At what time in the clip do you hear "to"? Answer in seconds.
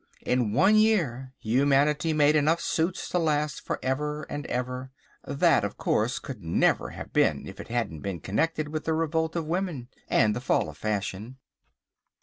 3.09-3.19